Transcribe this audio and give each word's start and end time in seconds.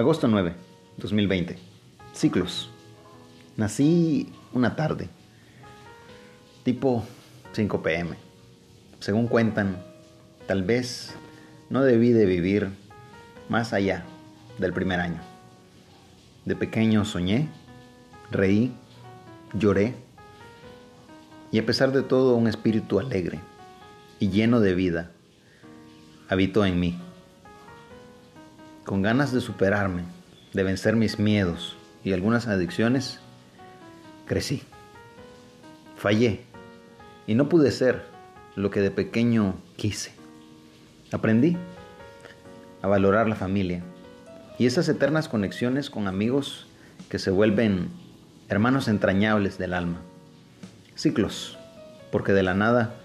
Agosto 0.00 0.28
9, 0.28 0.54
2020. 0.96 1.58
Ciclos. 2.14 2.70
Nací 3.58 4.32
una 4.54 4.74
tarde, 4.74 5.10
tipo 6.62 7.04
5 7.52 7.82
pm. 7.82 8.16
Según 8.98 9.26
cuentan, 9.26 9.76
tal 10.46 10.62
vez 10.62 11.14
no 11.68 11.82
debí 11.82 12.12
de 12.12 12.24
vivir 12.24 12.70
más 13.50 13.74
allá 13.74 14.06
del 14.56 14.72
primer 14.72 15.00
año. 15.00 15.20
De 16.46 16.56
pequeño 16.56 17.04
soñé, 17.04 17.50
reí, 18.30 18.72
lloré 19.52 19.94
y 21.52 21.58
a 21.58 21.66
pesar 21.66 21.92
de 21.92 22.00
todo 22.00 22.36
un 22.36 22.48
espíritu 22.48 23.00
alegre 23.00 23.38
y 24.18 24.30
lleno 24.30 24.60
de 24.60 24.74
vida 24.74 25.10
habitó 26.30 26.64
en 26.64 26.80
mí. 26.80 26.98
Con 28.90 29.02
ganas 29.02 29.32
de 29.32 29.40
superarme, 29.40 30.02
de 30.52 30.64
vencer 30.64 30.96
mis 30.96 31.20
miedos 31.20 31.76
y 32.02 32.12
algunas 32.12 32.48
adicciones, 32.48 33.20
crecí. 34.26 34.64
Fallé 35.96 36.40
y 37.28 37.36
no 37.36 37.48
pude 37.48 37.70
ser 37.70 38.04
lo 38.56 38.72
que 38.72 38.80
de 38.80 38.90
pequeño 38.90 39.54
quise. 39.76 40.10
Aprendí 41.12 41.56
a 42.82 42.88
valorar 42.88 43.28
la 43.28 43.36
familia 43.36 43.84
y 44.58 44.66
esas 44.66 44.88
eternas 44.88 45.28
conexiones 45.28 45.88
con 45.88 46.08
amigos 46.08 46.66
que 47.08 47.20
se 47.20 47.30
vuelven 47.30 47.90
hermanos 48.48 48.88
entrañables 48.88 49.56
del 49.56 49.74
alma. 49.74 50.00
Ciclos, 50.96 51.56
porque 52.10 52.32
de 52.32 52.42
la 52.42 52.54
nada 52.54 52.96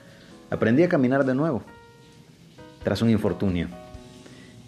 aprendí 0.50 0.81
a 0.81 0.90
caminar 0.90 1.26
de 1.26 1.36
nuevo 1.36 1.62
tras 2.84 3.04
un 3.04 3.12
infortunio. 3.12 3.84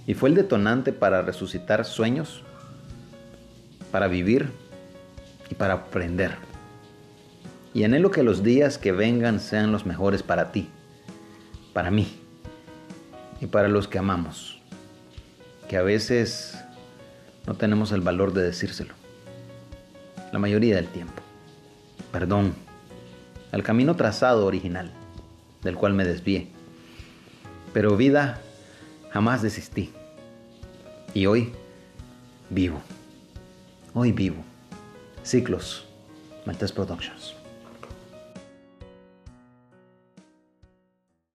Y 0.07 0.15
fue 0.15 0.29
el 0.29 0.35
detonante 0.35 0.91
para 0.91 1.21
resucitar 1.21 1.85
sueños, 1.85 2.41
para 3.91 4.07
vivir 4.07 4.51
y 5.51 5.55
para 5.55 5.75
aprender. 5.75 6.35
Y 7.75 7.83
anhelo 7.83 8.09
que 8.09 8.23
los 8.23 8.41
días 8.41 8.79
que 8.79 8.91
vengan 8.91 9.39
sean 9.39 9.71
los 9.71 9.85
mejores 9.85 10.23
para 10.23 10.51
ti, 10.51 10.69
para 11.73 11.91
mí 11.91 12.19
y 13.39 13.45
para 13.45 13.67
los 13.67 13.87
que 13.87 13.99
amamos, 13.99 14.59
que 15.69 15.77
a 15.77 15.83
veces 15.83 16.57
no 17.45 17.53
tenemos 17.53 17.91
el 17.91 18.01
valor 18.01 18.33
de 18.33 18.41
decírselo, 18.41 18.95
la 20.31 20.39
mayoría 20.39 20.77
del 20.77 20.87
tiempo. 20.87 21.21
Perdón 22.11 22.55
al 23.51 23.61
camino 23.61 23.95
trazado 23.95 24.47
original, 24.47 24.89
del 25.61 25.75
cual 25.75 25.93
me 25.93 26.03
desvié 26.03 26.47
pero 27.77 27.95
vida, 27.95 28.41
jamás 29.11 29.41
desistí. 29.41 29.91
Y 31.13 31.25
hoy 31.25 31.53
vivo. 32.49 32.81
Hoy 33.93 34.11
vivo. 34.11 34.43
Ciclos. 35.23 35.85
Maltes 36.45 36.71
Productions. 36.71 37.35